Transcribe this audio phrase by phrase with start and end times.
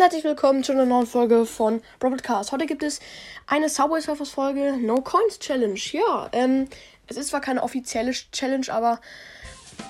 [0.00, 1.82] herzlich willkommen zu einer neuen Folge von
[2.22, 2.52] Cast.
[2.52, 3.00] Heute gibt es
[3.48, 5.80] eine Subway Surfers Folge No Coins Challenge.
[5.90, 6.68] Ja, ähm,
[7.08, 9.00] es ist zwar keine offizielle Challenge, aber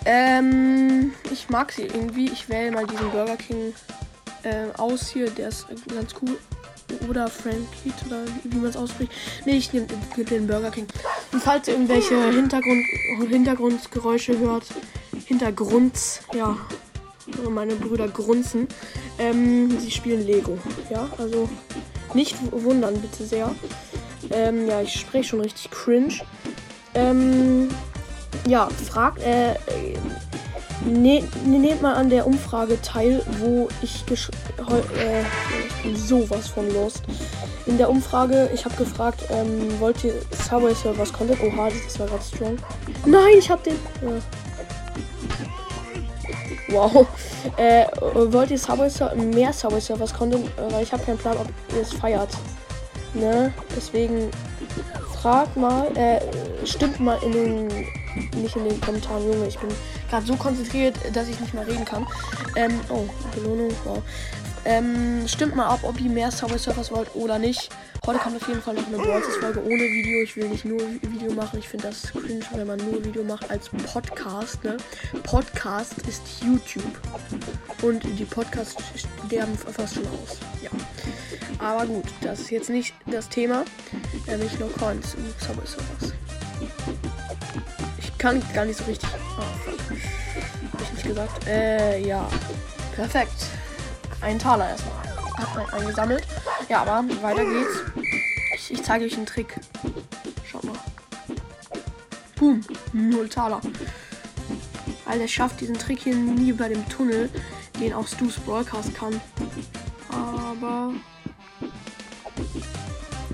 [0.06, 2.30] ähm, ich mag sie irgendwie.
[2.30, 3.74] Ich wähle mal diesen Burger King
[4.45, 6.38] äh, aus hier, der ist ganz cool.
[7.11, 9.12] Oder Frankie oder wie, man es ausspricht.
[9.45, 9.86] Ne, ich nehme
[10.16, 10.86] den Burger King.
[11.32, 12.83] Und falls ihr irgendwelche Hintergrund,
[13.28, 14.64] Hintergrundgeräusche hört,
[15.27, 16.56] Hintergrunds, ja,
[17.50, 18.68] meine Brüder grunzen.
[19.18, 20.59] Ähm, sie spielen Lego.
[20.91, 21.48] Ja, also
[22.14, 23.55] nicht wundern bitte sehr.
[24.30, 26.14] Ähm, ja, ich spreche schon richtig cringe.
[26.95, 27.69] Ähm,
[28.46, 29.55] ja, fragt, äh,
[30.84, 36.72] ne, ne, nehmt mal an der Umfrage teil, wo ich, äh, ich bin sowas von
[36.72, 37.02] lost.
[37.66, 40.14] In der Umfrage, ich habe gefragt, ähm, wollt ihr
[40.48, 41.41] Subway Servers Content?
[41.42, 42.56] Oha, das war gerade strong.
[43.05, 43.77] Nein, ich habe den.
[44.02, 44.19] Ja.
[46.69, 47.06] Wow.
[47.56, 50.50] Äh, wollt ihr Subway mehr Subway Surfers Content?
[50.70, 52.30] Weil ich habe keinen Plan, ob ihr es feiert.
[53.14, 53.52] Ne?
[53.75, 54.30] Deswegen
[55.20, 56.20] fragt mal, äh,
[56.64, 57.66] stimmt mal in den,
[58.42, 59.47] nicht in den Kommentaren, Junge.
[59.47, 59.70] Ich bin
[60.10, 62.06] gerade so konzentriert, dass ich nicht mehr reden kann.
[62.56, 64.03] Ähm, oh, Belohnung, wow.
[64.69, 67.70] Ähm, stimmt mal ab, ob ihr mehr Subway Surfers wollt oder nicht.
[68.06, 70.22] Heute kommt auf jeden Fall noch eine Brawlers-Folge ohne Video.
[70.22, 71.58] Ich will nicht nur Video machen.
[71.58, 74.62] Ich finde das cringe, wenn man nur Video macht als Podcast.
[74.64, 74.77] Ne?
[75.22, 76.84] Podcast ist YouTube.
[77.80, 78.77] Und die Podcasts
[79.27, 80.36] sterben fast schon aus.
[80.62, 80.69] Ja.
[81.60, 83.64] Aber gut, das ist jetzt nicht das Thema.
[84.27, 86.12] Nämlich nur Coins und Subway Surfers.
[87.97, 89.08] Ich kann gar nicht so richtig.
[89.38, 89.41] Oh.
[89.41, 91.47] Hab ich nicht gesagt.
[91.47, 92.28] Äh, ja.
[92.94, 93.47] Perfekt.
[94.20, 95.72] Ein Taler erstmal.
[95.72, 96.27] Eingesammelt.
[96.69, 97.84] Ja, aber weiter geht's.
[98.55, 99.55] Ich, ich zeige euch einen Trick.
[100.44, 100.75] Schaut mal.
[102.36, 102.64] Boom.
[102.92, 103.60] Null Taler.
[105.06, 107.30] Weil er schafft diesen Trick hier nie bei dem Tunnel,
[107.80, 109.20] den auch Stu's Broadcast kann.
[110.10, 110.93] Aber.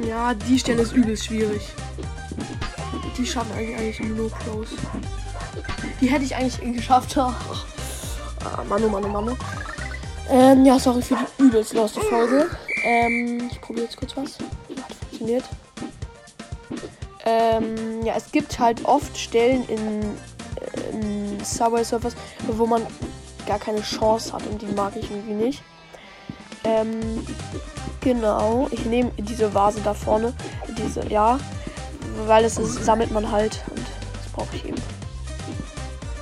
[0.07, 1.63] Ja, die Stelle ist übelst schwierig.
[3.17, 4.75] Die schaffen eigentlich, eigentlich nur Close.
[6.01, 7.17] Die hätte ich eigentlich geschafft.
[7.17, 7.35] ah,
[8.69, 9.37] Mano, Mano, Mano.
[10.31, 12.51] Ähm, ja, sorry für die übelst loste Folge.
[12.85, 14.39] Ähm, ich probiere jetzt kurz was.
[14.39, 15.45] Hat funktioniert.
[17.27, 20.03] Ähm, ja, es gibt halt oft Stellen in,
[20.93, 22.15] in Subway Surfers,
[22.47, 22.83] wo man
[23.47, 25.63] gar keine Chance hat und die mag ich irgendwie nicht.
[26.65, 27.27] Ähm,
[28.01, 28.69] genau.
[28.71, 30.33] Ich nehme diese Vase da vorne.
[30.79, 31.39] Diese, ja.
[32.27, 34.94] Weil es ist, sammelt man halt und das brauche ich eben.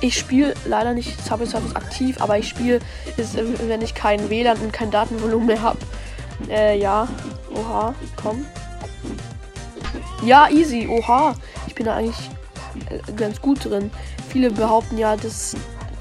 [0.03, 2.81] Ich spiele leider nicht Subway Surfers aktiv, aber ich spiele,
[3.67, 5.77] wenn ich kein WLAN und kein Datenvolumen mehr habe.
[6.49, 7.07] Äh, ja.
[7.55, 8.45] Oha, komm.
[10.25, 10.89] Ja, easy.
[10.89, 11.35] Oha.
[11.67, 12.29] Ich bin da eigentlich
[12.89, 13.91] äh, ganz gut drin.
[14.27, 15.53] Viele behaupten ja, dass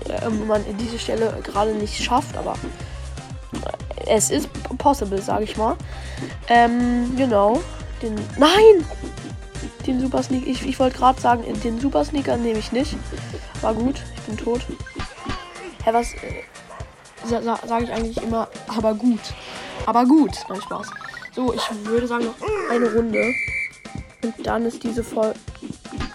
[0.08, 2.54] äh, man diese Stelle gerade nicht schafft, aber
[4.04, 4.48] äh, es ist
[4.78, 5.76] possible, sage ich mal.
[6.48, 7.60] Ähm, genau.
[8.02, 8.16] Den.
[8.36, 8.84] Nein!
[9.86, 10.46] Den Super Sneaker.
[10.46, 12.96] Ich, ich wollte gerade sagen, den Super Sneaker nehme ich nicht.
[13.60, 14.60] War gut, ich bin tot.
[15.84, 16.44] Hä, was äh,
[17.26, 18.48] sa sage ich eigentlich immer?
[18.68, 19.20] Aber gut.
[19.86, 20.88] Aber gut, nein, Spaß.
[21.34, 22.34] So, ich würde sagen, noch
[22.70, 23.32] eine Runde.
[24.22, 25.38] Und dann ist diese Folge.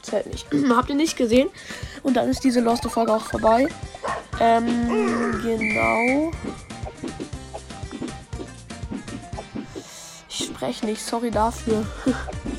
[0.01, 0.47] Zählt nicht.
[0.69, 1.49] Habt ihr nicht gesehen?
[2.03, 3.67] Und dann ist diese Lost Folge auch vorbei.
[4.39, 6.31] Ähm, genau.
[10.29, 11.85] Ich spreche nicht, sorry dafür.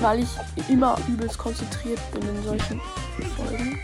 [0.00, 0.28] Weil ich
[0.68, 2.80] immer übelst konzentriert bin in solchen
[3.36, 3.78] Folgen.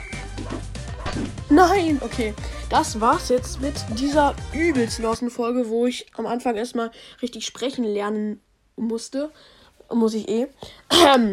[1.49, 2.35] Nein, okay.
[2.71, 6.91] Das war's jetzt mit dieser übelst losen Folge, wo ich am Anfang erstmal
[7.21, 8.41] richtig sprechen lernen
[8.77, 9.31] musste.
[9.93, 10.47] Muss ich eh.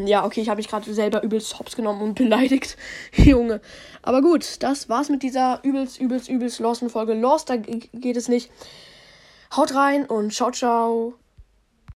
[0.06, 2.76] ja, okay, ich habe mich gerade selber übelst hops genommen und beleidigt.
[3.14, 3.62] Junge.
[4.02, 7.14] Aber gut, das war's mit dieser übelst, übelst, übelst losen Folge.
[7.14, 8.52] Lost, da geht es nicht.
[9.56, 11.14] Haut rein und ciao, ciao.